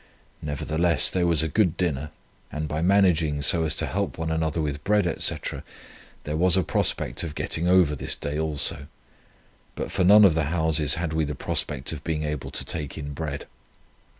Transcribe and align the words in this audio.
Nevertheless 0.41 1.11
there 1.11 1.27
was 1.27 1.43
a 1.43 1.47
good 1.47 1.77
dinner, 1.77 2.09
and 2.51 2.67
by 2.67 2.81
managing 2.81 3.43
so 3.43 3.65
as 3.65 3.75
to 3.75 3.85
help 3.85 4.17
one 4.17 4.31
another 4.31 4.59
with 4.59 4.83
bread, 4.83 5.05
etc., 5.05 5.63
there 6.23 6.35
was 6.35 6.57
a 6.57 6.63
prospect 6.63 7.21
of 7.21 7.35
getting 7.35 7.67
over 7.67 7.95
this 7.95 8.15
day 8.15 8.39
also; 8.39 8.87
but 9.75 9.91
for 9.91 10.03
none 10.03 10.25
of 10.25 10.33
the 10.33 10.45
houses 10.45 10.95
had 10.95 11.13
we 11.13 11.23
the 11.23 11.35
prospect 11.35 11.91
of 11.91 12.03
being 12.03 12.23
able 12.23 12.49
to 12.49 12.65
take 12.65 12.97
in 12.97 13.13
bread. 13.13 13.45